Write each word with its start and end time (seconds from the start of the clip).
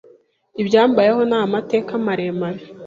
Ibyambayeho 0.61 1.21
ni 1.29 1.35
amateka 1.43 1.91
maremare 2.05 2.61